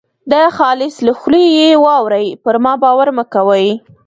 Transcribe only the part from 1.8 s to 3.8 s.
واورۍ پر ما باور مه کوئ.